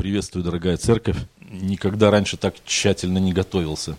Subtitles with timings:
[0.00, 1.18] Приветствую, дорогая церковь.
[1.50, 3.98] Никогда раньше так тщательно не готовился.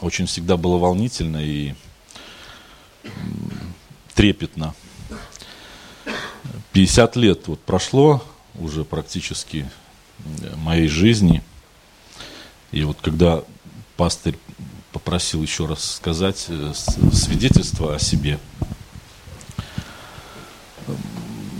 [0.00, 1.74] Очень всегда было волнительно и
[4.14, 4.74] трепетно.
[6.72, 8.24] 50 лет вот прошло
[8.54, 9.70] уже практически
[10.56, 11.42] моей жизни.
[12.72, 13.44] И вот когда
[13.98, 14.38] пастырь
[14.92, 16.72] попросил еще раз сказать э,
[17.12, 18.38] свидетельство о себе,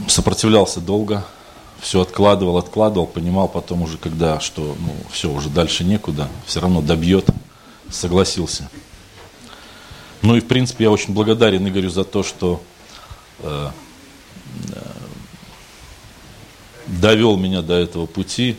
[0.07, 1.27] сопротивлялся долго–
[1.81, 6.83] все откладывал, откладывал, понимал потом уже, когда, что ну, все, уже дальше некуда, все равно
[6.83, 7.29] добьет,
[7.91, 8.69] согласился.
[10.23, 12.61] Ну и, в принципе, я очень благодарен Игорю за то, что
[13.38, 13.69] э,
[14.73, 14.80] э,
[16.87, 18.57] довел меня до этого пути.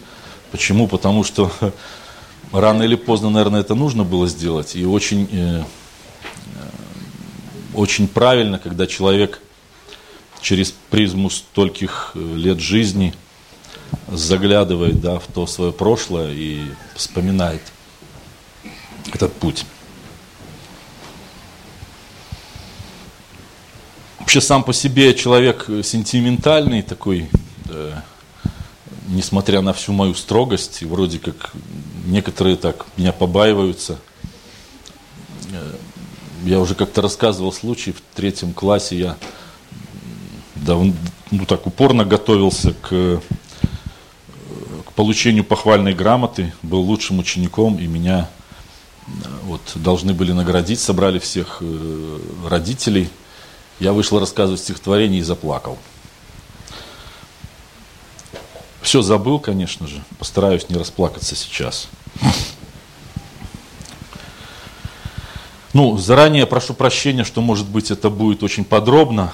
[0.51, 0.87] Почему?
[0.87, 1.51] Потому что
[2.53, 4.75] рано или поздно, наверное, это нужно было сделать.
[4.75, 5.63] И очень, э, э
[7.73, 9.41] очень правильно, когда человек
[10.41, 13.13] через призму стольких э, лет жизни
[14.07, 16.61] заглядывает да, в то свое прошлое и
[16.95, 17.61] вспоминает
[19.13, 19.65] этот путь.
[24.19, 27.29] Вообще сам по себе человек сентиментальный такой,
[27.69, 27.93] э,
[29.07, 31.51] несмотря на всю мою строгость, вроде как
[32.05, 33.97] некоторые так меня побаиваются.
[35.51, 35.75] Э,
[36.45, 39.17] я уже как-то рассказывал случай, в третьем классе я
[40.69, 40.83] дав,
[41.31, 43.21] ну, так упорно готовился к,
[44.85, 48.29] к получению похвальной грамоты, был лучшим учеником, и меня
[49.45, 53.09] вот, должны были наградить, собрали всех э, родителей.
[53.79, 55.79] Я вышел рассказывать стихотворение и заплакал.
[58.83, 61.89] Все забыл, конечно же, постараюсь не расплакаться сейчас.
[65.73, 69.33] Ну, заранее прошу прощения, что, может быть, это будет очень подробно,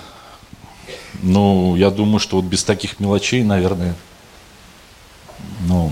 [1.25, 3.95] ну, я думаю, что вот без таких мелочей, наверное,
[5.61, 5.91] ну,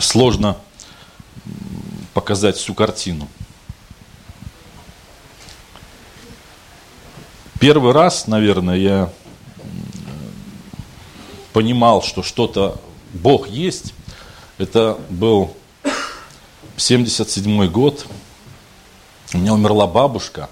[0.00, 0.56] сложно
[2.14, 3.28] показать всю картину.
[7.60, 9.12] Первый раз, наверное, я
[11.52, 12.80] понимал, что что-то
[13.12, 13.94] Бог есть.
[14.58, 15.56] Это был
[16.76, 18.04] 77 год.
[19.32, 20.50] У меня умерла бабушка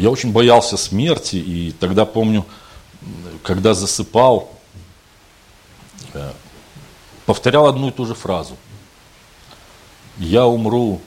[0.00, 2.46] я очень боялся смерти, и тогда помню,
[3.42, 4.50] когда засыпал,
[6.14, 6.32] э,
[7.26, 8.56] повторял одну и ту же фразу.
[10.16, 11.02] Я умру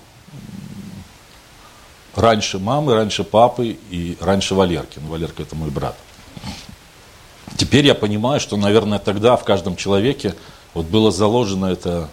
[2.16, 5.00] раньше мамы, раньше папы и раньше Валерки.
[5.00, 5.96] Ну, Валерка это мой брат.
[7.58, 10.36] Теперь я понимаю, что, наверное, тогда в каждом человеке
[10.76, 12.10] вот была заложена эта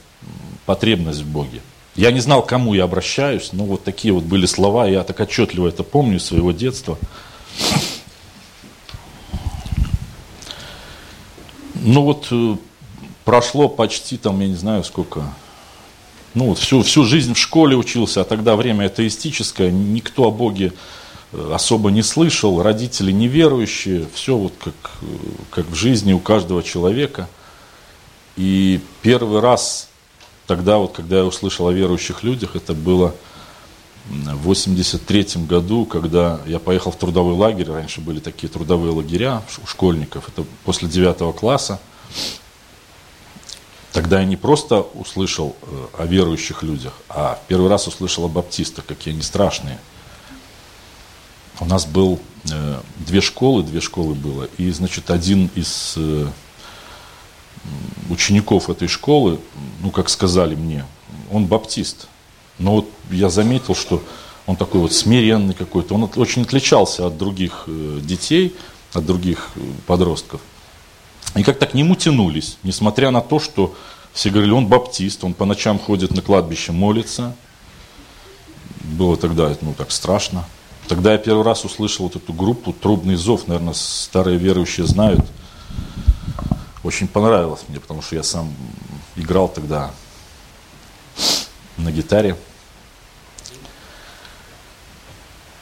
[0.64, 1.60] потребность в Боге.
[1.96, 5.20] Я не знал, к кому я обращаюсь, но вот такие вот были слова, я так
[5.20, 6.96] отчетливо это помню из своего детства.
[11.82, 12.56] Ну вот э,
[13.24, 15.24] прошло почти там, я не знаю сколько,
[16.34, 20.72] ну вот всю, всю жизнь в школе учился, а тогда время атеистическое, никто о Боге
[21.32, 25.06] э, особо не слышал, родители неверующие, все вот как, э,
[25.50, 27.28] как в жизни у каждого человека.
[28.36, 29.89] И первый раз
[30.50, 33.14] тогда, вот, когда я услышал о верующих людях, это было
[34.08, 39.66] в 83 году, когда я поехал в трудовой лагерь, раньше были такие трудовые лагеря у
[39.68, 41.78] школьников, это после 9 класса.
[43.92, 48.28] Тогда я не просто услышал э, о верующих людях, а в первый раз услышал о
[48.28, 49.78] баптистах, какие они страшные.
[51.60, 52.18] У нас был
[52.50, 56.26] э, две школы, две школы было, и, значит, один из э,
[58.10, 59.38] учеников этой школы,
[59.82, 60.84] ну, как сказали мне,
[61.30, 62.08] он баптист.
[62.58, 64.02] Но вот я заметил, что
[64.46, 68.54] он такой вот смиренный какой-то, он очень отличался от других э, детей,
[68.92, 70.40] от других э, подростков.
[71.36, 73.74] И как-то к нему тянулись, несмотря на то, что
[74.12, 77.34] все говорили, он баптист, он по ночам ходит на кладбище, молится.
[78.80, 80.44] Было тогда, ну, так страшно.
[80.88, 85.24] Тогда я первый раз услышал вот эту группу «Трубный зов», наверное, старые верующие знают–
[86.82, 88.52] очень понравилось мне, потому что я сам
[89.16, 89.90] играл тогда
[91.76, 92.36] на гитаре.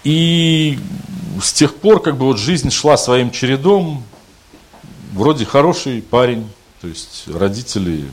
[0.05, 0.79] И
[1.43, 4.05] с тех пор как бы вот жизнь шла своим чередом,
[5.13, 6.49] вроде хороший парень,
[6.81, 8.09] то есть родители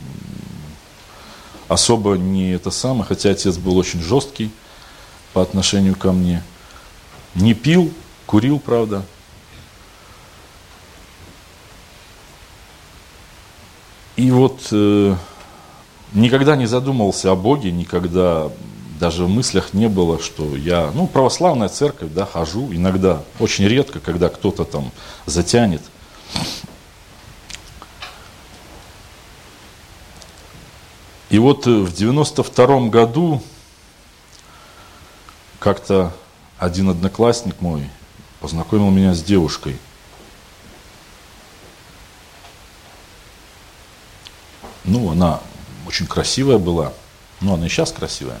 [1.68, 4.50] особо не это самое, хотя отец был очень жесткий
[5.32, 6.42] по отношению ко мне.
[7.34, 7.92] Не пил,
[8.26, 9.04] курил, правда,
[14.16, 15.14] И вот э,
[16.14, 18.50] никогда не задумывался о Боге, никогда
[18.98, 24.00] даже в мыслях не было, что я, ну, православная церковь, да, хожу, иногда, очень редко,
[24.00, 24.90] когда кто-то там
[25.26, 25.82] затянет.
[31.28, 33.42] И вот в 92 году
[35.58, 36.12] как-то
[36.58, 37.90] один одноклассник мой
[38.40, 39.76] познакомил меня с девушкой.
[44.96, 45.40] Ну, она
[45.86, 46.94] очень красивая была.
[47.42, 48.40] Ну, она и сейчас красивая.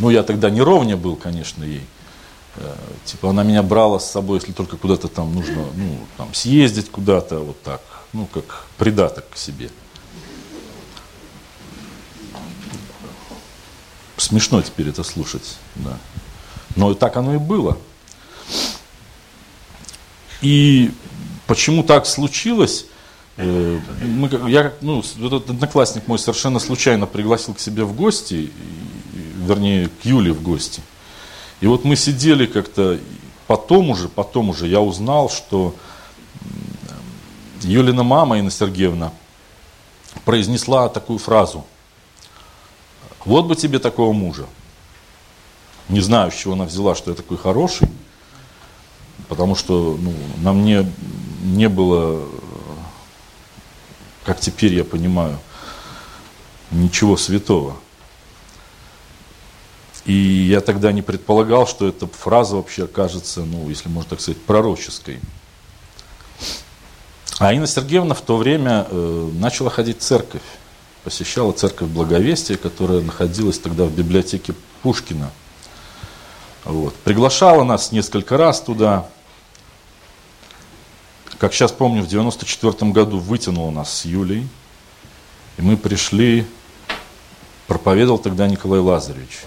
[0.00, 1.86] Ну, я тогда не ровня был, конечно, ей.
[2.56, 2.74] Э,
[3.04, 7.38] типа она меня брала с собой, если только куда-то там нужно, ну, там, съездить куда-то,
[7.38, 7.80] вот так.
[8.12, 9.70] Ну, как придаток к себе.
[14.16, 15.96] Смешно теперь это слушать, да.
[16.74, 17.78] Но так оно и было.
[20.40, 20.92] И
[21.46, 22.86] почему так случилось?
[23.36, 28.50] Э, мы, я, ну, этот одноклассник мой совершенно случайно пригласил к себе в гости,
[29.36, 30.82] вернее, к Юле в гости.
[31.60, 32.98] И вот мы сидели как-то,
[33.46, 35.74] потом уже, потом уже я узнал, что
[37.62, 39.12] Юлина мама, Инна Сергеевна,
[40.24, 41.64] произнесла такую фразу.
[43.24, 44.46] Вот бы тебе такого мужа.
[45.88, 47.88] Не знаю, с чего она взяла, что я такой хороший,
[49.28, 50.90] потому что ну, на мне
[51.42, 52.24] не было,
[54.26, 55.38] как теперь я понимаю,
[56.72, 57.76] ничего святого.
[60.04, 64.40] И я тогда не предполагал, что эта фраза вообще окажется, ну, если можно так сказать,
[64.42, 65.20] пророческой.
[67.38, 70.42] А Инна Сергеевна в то время э, начала ходить в церковь.
[71.04, 75.30] Посещала церковь Благовестия, которая находилась тогда в библиотеке Пушкина.
[76.64, 76.94] Вот.
[76.96, 79.08] Приглашала нас несколько раз туда.
[81.38, 84.48] Как сейчас помню, в 94 году вытянула нас с Юлей.
[85.58, 86.46] И мы пришли,
[87.66, 89.40] проповедовал тогда Николай Лазаревич.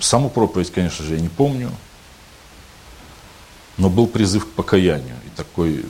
[0.00, 1.70] Саму проповедь, конечно же, я не помню,
[3.76, 5.16] но был призыв к покаянию.
[5.26, 5.84] И такой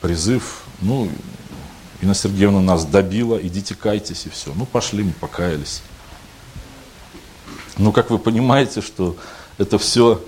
[0.00, 1.10] призыв, ну,
[2.00, 4.52] Инна Сергеевна нас добила, идите кайтесь и все.
[4.54, 5.82] Ну, пошли, мы покаялись.
[7.76, 9.16] Ну, как вы понимаете, что
[9.58, 10.24] это все,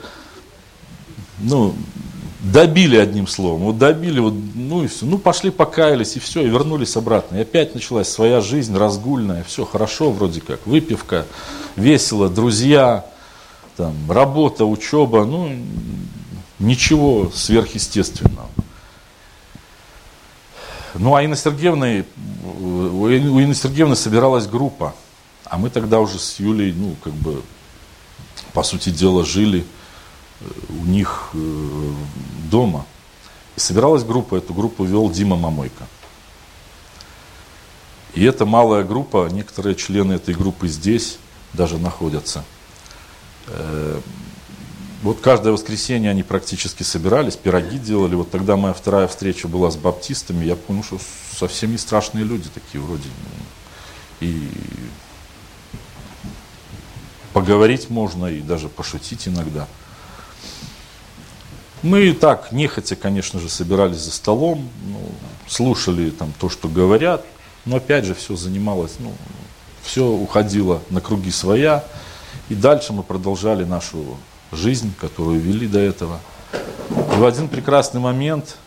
[1.38, 1.74] ну,
[2.42, 3.62] добили одним словом.
[3.62, 5.06] Вот добили, вот, ну и все.
[5.06, 7.36] Ну, пошли, покаялись, и все, и вернулись обратно.
[7.36, 11.26] И опять началась своя жизнь разгульная, все хорошо вроде как, выпивка,
[11.76, 13.06] весело, друзья,
[13.76, 15.54] там, работа, учеба, ну,
[16.58, 18.48] ничего сверхъестественного.
[20.94, 22.04] Ну, а Инна Сергеевна,
[22.60, 24.94] у Инны Сергеевны собиралась группа,
[25.44, 27.42] а мы тогда уже с Юлей, ну, как бы,
[28.52, 29.64] по сути дела, жили
[30.40, 31.92] э, у них э,
[32.50, 32.84] дома.
[33.56, 35.86] И собиралась группа, эту группу вел Дима Мамойко.
[38.14, 41.18] И эта малая группа, некоторые члены этой группы здесь
[41.54, 42.44] даже находятся–
[43.50, 44.00] Э,
[45.02, 48.14] вот каждое воскресенье они практически собирались, пироги делали.
[48.14, 50.98] Вот тогда моя вторая встреча была с баптистами, я понял, что
[51.34, 53.08] совсем не страшные люди такие вроде.
[54.20, 54.50] И
[57.32, 59.66] поговорить можно, и даже пошутить иногда.
[61.82, 64.98] Мы и так, нехотя, конечно же, собирались за столом, ну,
[65.48, 67.24] слушали там то, что говорят,
[67.64, 69.12] но опять же все занималось, ну,
[69.82, 71.84] все уходило на круги своя.
[72.50, 74.18] И дальше мы продолжали нашу
[74.52, 76.20] жизнь, которую вели до этого.
[76.92, 78.58] И в один прекрасный момент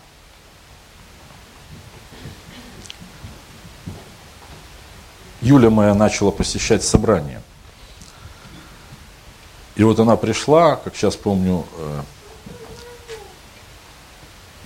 [5.41, 7.41] Юля моя начала посещать собрания.
[9.75, 12.01] И вот она пришла, как сейчас помню, э,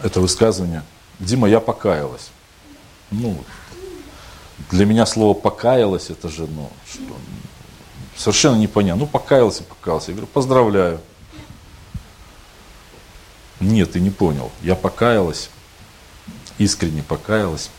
[0.07, 0.83] это высказывание,
[1.19, 2.29] Дима, я покаялась.
[3.11, 3.37] Ну,
[4.71, 7.15] для меня слово покаялась, это же, ну, что,
[8.17, 9.01] Совершенно непонятно.
[9.01, 10.09] Ну, покаялся, покаялся.
[10.09, 10.99] Я говорю, поздравляю.
[13.59, 14.51] Нет, ты не понял.
[14.63, 15.49] Я покаялась,
[16.57, 17.69] искренне покаялась.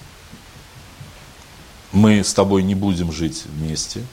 [1.90, 4.04] Мы с тобой не будем жить вместе.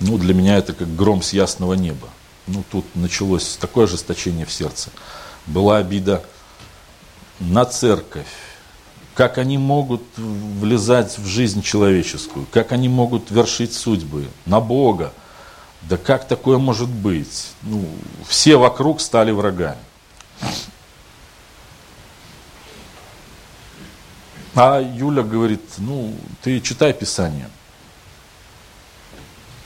[0.00, 2.08] Ну, для меня это как гром с ясного неба.
[2.46, 4.90] Ну, тут началось такое ожесточение в сердце.
[5.46, 6.22] Была обида
[7.40, 8.26] на церковь,
[9.14, 15.12] как они могут влезать в жизнь человеческую, как они могут вершить судьбы, на Бога.
[15.82, 17.50] Да как такое может быть?
[17.62, 17.84] Ну,
[18.26, 19.80] все вокруг стали врагами.
[24.54, 27.48] А Юля говорит, ну, ты читай Писание.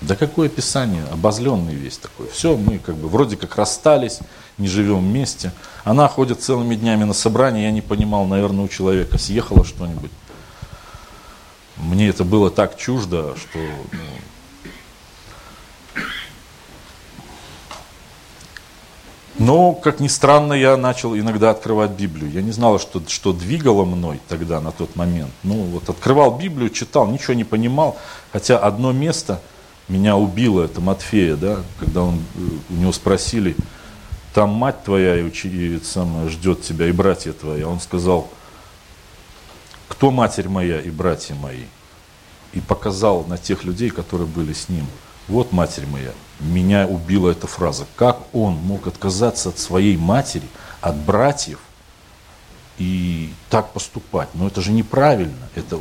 [0.01, 1.05] Да какое Писание?
[1.11, 2.29] Обозленный весь такой.
[2.29, 4.21] Все, мы как бы вроде как расстались,
[4.59, 5.53] не живем вместе.
[5.85, 10.11] Она ходит целыми днями на собрание, я не понимал, наверное, у человека съехало что-нибудь.
[11.77, 13.99] Мне это было так чуждо, что ну,
[19.39, 22.31] Но, как ни странно, я начал иногда открывать Библию.
[22.31, 25.31] Я не знал, что, что двигало мной тогда, на тот момент.
[25.43, 27.99] Ну, вот открывал Библию, читал, ничего не понимал.
[28.33, 29.43] Хотя одно место
[29.89, 32.41] меня убило, это Матфея, да, когда он, э,
[32.71, 33.57] у него спросили,
[34.35, 37.63] там мать твоя и ученица ждет тебя, и братья твои.
[37.63, 38.29] А он сказал,
[39.89, 41.65] кто матерь моя и братья мои?
[42.53, 44.87] И показал на тех людей, которые были с ним.
[45.29, 46.13] Вот матерь моя.
[46.41, 47.87] Меня убила эта фраза.
[47.97, 50.47] Как он мог отказаться от своей матери,
[50.81, 51.61] от братьев
[52.79, 54.29] и так поступать?
[54.35, 55.49] Но это же неправильно.
[55.55, 55.81] Это...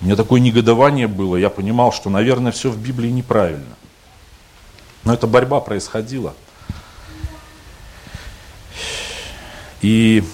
[0.00, 1.36] У меня такое негодование было.
[1.36, 3.76] Я понимал, что, наверное, все в Библии неправильно.
[5.04, 6.34] Но эта борьба происходила.
[9.82, 10.24] И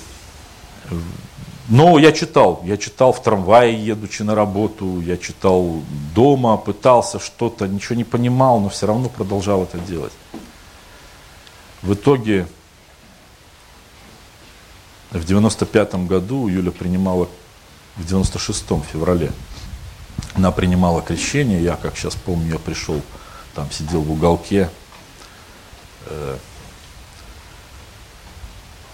[1.68, 5.82] но я читал, я читал в трамвае, едучи на работу, я читал
[6.14, 10.12] дома, пытался что-то, ничего не понимал, но все равно продолжал это делать.
[11.82, 12.46] В итоге
[15.10, 17.28] в 95 году Юля принимала,
[17.96, 19.32] в 96 феврале,
[20.34, 23.00] она принимала крещение, я, как сейчас помню, я пришел,
[23.54, 24.70] там сидел в уголке,
[26.06, 26.36] э,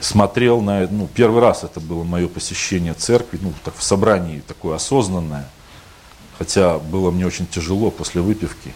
[0.00, 4.76] смотрел на, ну, первый раз это было мое посещение церкви, ну, так в собрании такое
[4.76, 5.49] осознанное,
[6.38, 8.75] хотя было мне очень тяжело после выпивки.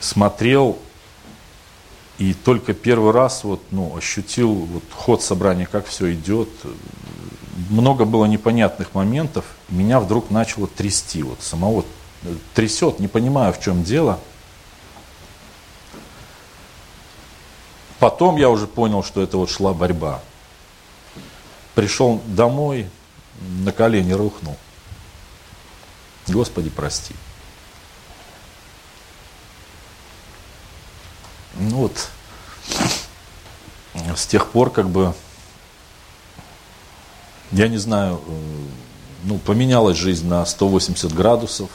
[0.00, 0.78] Смотрел
[2.18, 6.48] и только первый раз вот, ну, ощутил вот, ход собрания, как все идет.
[7.70, 9.44] Много было непонятных моментов.
[9.68, 11.22] Меня вдруг начало трясти.
[11.22, 11.84] Вот самого
[12.54, 14.18] трясет, не понимаю, в чем дело–
[18.02, 20.20] Потом я уже понял, что это вот шла борьба.
[21.76, 22.90] Пришел домой,
[23.38, 24.56] на колени рухнул.
[26.26, 27.14] Господи, прости.
[31.54, 32.08] Ну вот,
[34.16, 35.14] с тех пор как бы,
[37.52, 38.32] я не знаю, э,
[39.24, 41.70] ну, поменялась жизнь на 180 градусов.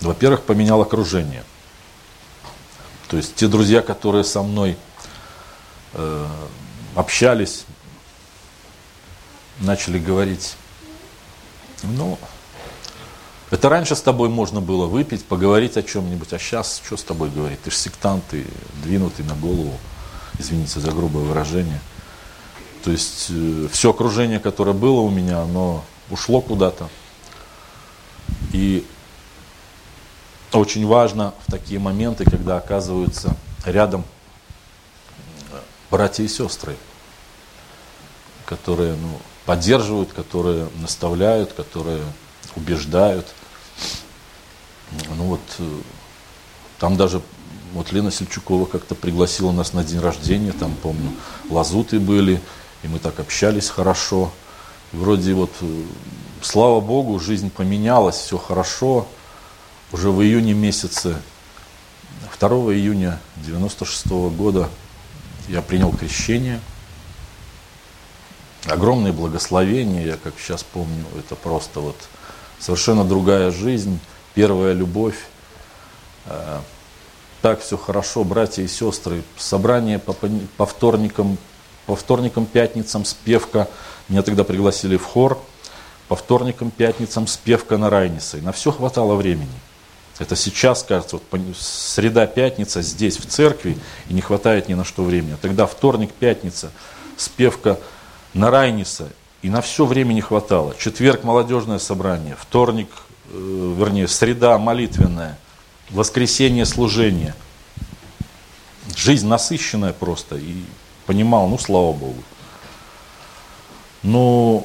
[0.00, 1.44] Во-первых, поменял окружение–
[3.10, 4.76] то есть те друзья, которые со мной
[5.94, 6.26] э,
[6.94, 7.64] общались,
[9.58, 10.54] начали говорить,
[11.82, 12.16] ну,
[13.50, 17.30] это раньше с тобой можно было выпить, поговорить о чем-нибудь, а сейчас что с тобой
[17.30, 17.60] говорить?
[17.62, 18.46] Ты же сектант, ты
[18.84, 19.76] двинутый на голову,
[20.38, 21.80] извините за грубое выражение.
[22.84, 26.88] То есть э, все окружение, которое было у меня, оно ушло куда-то.
[28.52, 28.86] И
[30.52, 34.04] очень важно в такие моменты, когда оказываются рядом
[35.90, 36.76] братья и сестры,
[38.46, 42.02] которые ну, поддерживают, которые наставляют, которые
[42.56, 43.26] убеждают.
[45.16, 45.80] Ну вот э,
[46.78, 47.20] там даже
[47.72, 51.12] вот Лена Сельчукова как-то пригласила нас на день рождения, там, помню,
[51.48, 52.40] лазуты были,
[52.82, 54.30] и мы так общались хорошо.
[54.92, 55.82] Вроде вот, э,
[56.42, 59.06] слава Богу, жизнь поменялась, все хорошо,
[59.92, 61.16] уже в июне месяце,
[62.38, 64.06] 2 июня 96
[64.36, 64.68] года
[65.48, 66.60] я принял крещение.
[68.66, 71.96] Огромные благословения, я как сейчас помню, это просто вот
[72.58, 73.98] совершенно другая жизнь,
[74.34, 75.18] первая любовь.
[76.26, 76.60] Э,
[77.42, 79.22] так все хорошо, братья и сестры.
[79.38, 80.14] Собрание по,
[80.56, 81.38] по вторникам,
[81.90, 83.68] по вторникам, пятницам, спевка.
[84.08, 85.42] Меня тогда пригласили в хор.
[86.06, 88.38] По вторникам, пятницам, спевка на Райнисе.
[88.38, 89.50] И на все хватало времени.
[90.20, 93.76] Это сейчас, кажется, вот среда, пятница здесь, в церкви,
[94.08, 95.36] и не хватает ни на что времени.
[95.42, 96.70] Тогда вторник, пятница,
[97.16, 97.76] спевка
[98.34, 99.08] на Райниса,
[99.42, 100.76] и на все время не хватало.
[100.78, 102.90] Четверг молодежное собрание, вторник,
[103.32, 105.36] э, вернее, среда молитвенная,
[105.90, 107.34] воскресенье служение.
[108.94, 110.62] Жизнь насыщенная просто, и
[111.10, 112.22] понимал, ну слава Богу.
[114.04, 114.64] Но,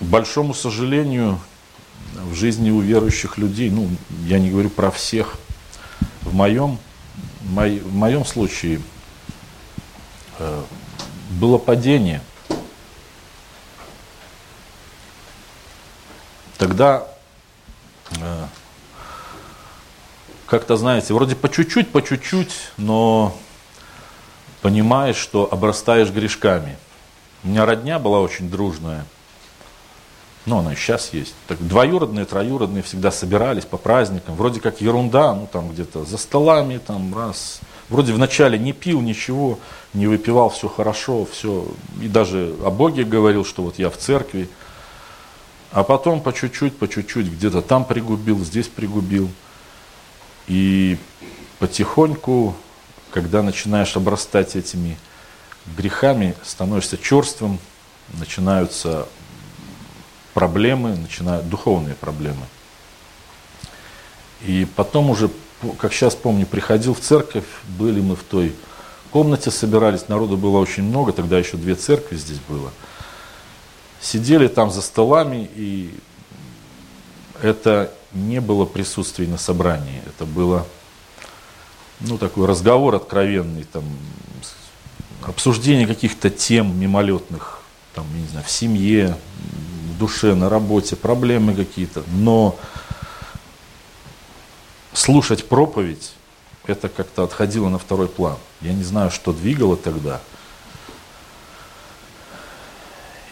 [0.00, 1.38] к большому сожалению,
[2.14, 3.86] в жизни у верующих людей, ну,
[4.24, 5.36] я не говорю про всех,
[6.22, 6.78] в моем,
[7.42, 8.80] в моем случае
[10.38, 10.62] э,
[11.32, 12.22] было падение.
[16.56, 17.06] Тогда
[18.18, 18.46] э,
[20.46, 23.36] как-то, знаете, вроде по чуть-чуть, по чуть-чуть, но
[24.62, 26.78] понимаешь, что обрастаешь грешками.
[27.44, 29.04] У меня родня была очень дружная–
[30.44, 31.34] ну, она и сейчас есть.
[31.46, 34.34] Так, двоюродные, троюродные всегда собирались по праздникам.
[34.34, 37.60] Вроде как ерунда, ну там где-то за столами, там раз.
[37.88, 39.60] Вроде вначале не пил ничего,
[39.94, 41.66] не выпивал, все хорошо, все.
[42.00, 44.48] И даже о Боге говорил, что вот я в церкви.
[45.70, 49.30] А потом по чуть-чуть, по чуть-чуть, где-то там пригубил, здесь пригубил.
[50.48, 50.98] И
[51.60, 52.56] потихоньку
[53.12, 54.98] когда начинаешь обрастать этими
[55.76, 57.58] грехами, становишься черствым,
[58.14, 59.06] начинаются
[60.34, 62.44] проблемы, начинают духовные проблемы.
[64.40, 65.30] И потом уже,
[65.78, 67.44] как сейчас помню, приходил в церковь,
[67.78, 68.54] были мы в той
[69.10, 72.72] комнате, собирались, народу было очень много, тогда еще две церкви здесь было.
[74.00, 75.94] Сидели там за столами, и
[77.40, 80.66] это не было присутствия на собрании, это было
[82.06, 83.84] ну, такой разговор откровенный, там,
[85.22, 87.60] обсуждение каких-то тем мимолетных,
[87.94, 89.16] там, не знаю, в семье,
[89.94, 92.02] в душе, на работе, проблемы какие-то.
[92.12, 92.58] Но
[94.92, 96.12] слушать проповедь,
[96.66, 98.36] это как-то отходило на второй план.
[98.60, 100.20] Я не знаю, что двигало тогда.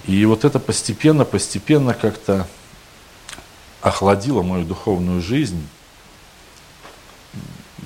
[0.07, 2.47] И вот это постепенно, постепенно как-то
[3.81, 5.67] охладило мою духовную жизнь.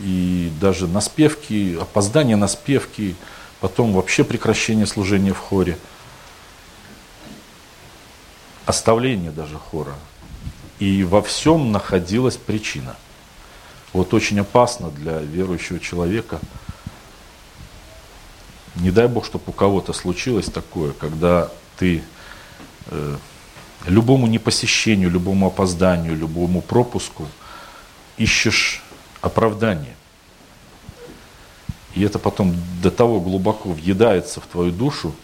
[0.03, 3.15] И даже на спевки, опоздание на спевки,
[3.61, 5.79] потом вообще прекращение служения в хоре,
[8.67, 9.95] оставление даже хора.
[10.79, 12.97] И во всем находилась причина.
[13.93, 16.41] Вот очень опасно для верующего человека.
[18.75, 21.49] Не дай Бог, чтобы у кого-то случилось такое, когда
[21.79, 22.03] ты
[22.87, 23.17] э,
[23.87, 27.29] любому непосещению, любому опозданию, любому пропуску
[28.17, 28.83] ищешь
[29.25, 29.97] оправдание.
[31.95, 35.14] И это потом до того глубоко въедается в твою душу,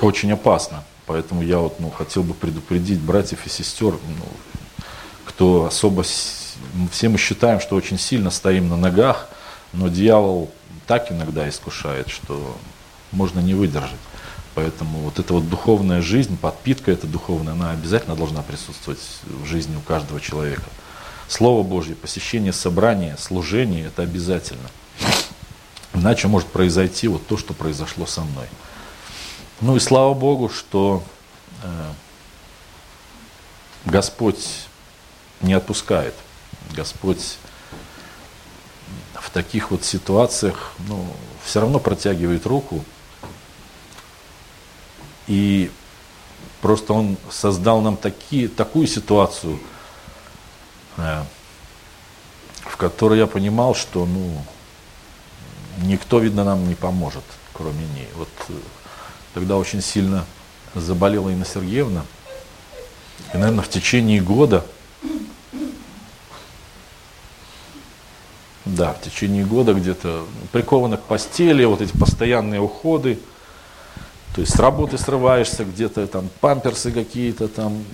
[0.00, 0.84] очень опасно.
[1.06, 4.84] Поэтому я вот, ну, хотел бы предупредить братьев и сестер, ну,
[5.26, 9.28] кто особо, все мы считаем, что очень сильно стоим на ногах,
[9.72, 10.50] но дьявол
[10.86, 12.56] так иногда искушает, что
[13.12, 14.00] можно не выдержать.
[14.54, 19.76] Поэтому вот эта вот духовная жизнь, подпитка эта духовная, она обязательно должна присутствовать в жизни
[19.76, 20.64] у каждого человека.
[21.28, 24.70] Слово Божье, посещение собрания, служение– это обязательно.
[25.94, 28.46] Иначе может произойти вот то, что произошло со мной.
[29.60, 31.02] Ну и слава Богу, что
[31.62, 31.92] э,
[33.86, 34.66] Господь
[35.40, 36.14] не отпускает.
[36.72, 37.38] Господь
[39.14, 41.06] в таких вот ситуациях ну,
[41.44, 42.84] все равно протягивает руку
[45.26, 45.70] и
[46.60, 49.58] просто он создал нам такие, такую ситуацию,
[50.96, 54.42] в которой я понимал, что ну,
[55.78, 58.08] никто, видно, нам не поможет, кроме ней.
[58.16, 58.52] Вот э,
[59.34, 60.24] тогда очень сильно
[60.74, 62.04] заболела Инна Сергеевна.
[63.32, 64.64] И, наверное, в течение года,
[68.64, 73.18] да, в течение года где-то прикована к постели, вот эти постоянные уходы–
[74.34, 77.84] то есть с работы срываешься, где-то там памперсы какие-то там,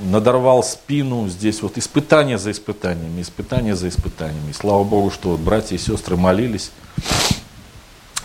[0.00, 4.52] надорвал спину, здесь вот испытания за испытаниями, испытания за испытаниями.
[4.52, 6.70] Слава Богу, что вот братья и сестры молились,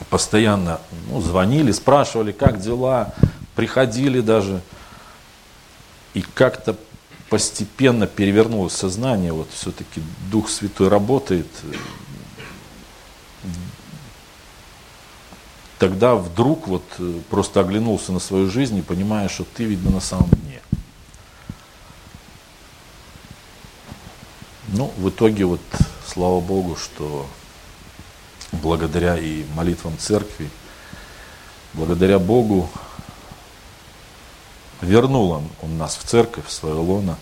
[0.09, 3.13] постоянно ну, звонили, спрашивали, как дела,
[3.55, 4.61] приходили даже.
[6.13, 6.75] И как-то
[7.29, 10.01] постепенно перевернулось сознание, вот все-таки
[10.31, 11.45] Дух Святой работает,
[15.77, 20.01] тогда вдруг вот э, просто оглянулся на свою жизнь и понимаешь, что ты, видно, на
[20.01, 20.61] самом дне.
[24.67, 25.61] Ну, в итоге вот,
[26.05, 27.27] слава Богу, что
[28.51, 30.49] благодаря и молитвам церкви,
[31.73, 32.69] благодаря Богу,
[34.81, 37.17] вернул он, он нас в церковь, в свое лоно.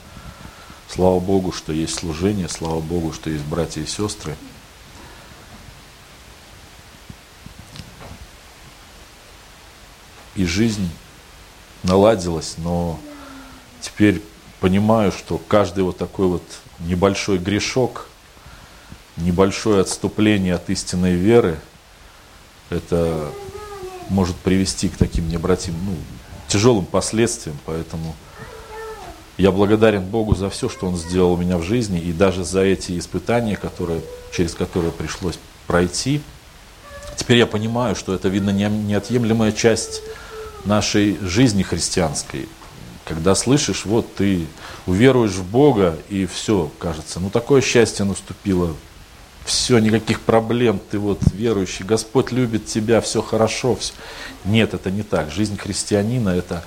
[0.90, 4.36] Слава Богу, что есть служение, слава Богу, что есть братья и сестры–
[10.38, 10.90] и жизнь
[11.84, 13.00] наладилась, но
[13.82, 14.22] теперь
[14.60, 16.44] понимаю, что каждый вот такой вот
[16.80, 18.08] небольшой грешок,
[19.18, 21.60] небольшое отступление от истинной веры,
[22.70, 23.32] это
[24.10, 25.96] может привести к таким необратимым, ну,
[26.48, 28.16] тяжелым последствиям, поэтому
[29.38, 32.62] я благодарен Богу за все, что Он сделал у меня в жизни, и даже за
[32.62, 34.02] эти испытания, которые,
[34.34, 36.22] через которые пришлось пройти.
[37.16, 40.02] Теперь я понимаю, что это, видно, неотъемлемая часть
[40.66, 42.48] нашей жизни христианской,
[43.08, 44.48] когда слышишь, вот ты
[44.86, 48.76] уверуешь в Бога, и все, кажется, ну такое счастье наступило,
[49.46, 53.78] все, никаких проблем, ты вот верующий, Господь любит тебя, все хорошо.
[53.78, 53.94] Все.
[54.44, 55.32] Нет, это не так.
[55.32, 56.66] Жизнь христианина– это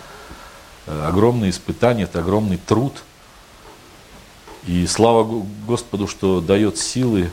[0.86, 3.02] э, огромное испытание, это огромный труд.
[4.66, 7.30] И слава Господу, что дает силы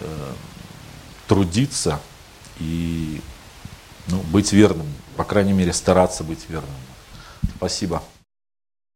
[0.00, 0.32] э,
[1.28, 2.00] трудиться
[2.60, 3.20] и
[4.06, 4.86] ну, быть верным,
[5.16, 6.70] по крайней мере, стараться быть верным.
[7.60, 8.02] Спасибо.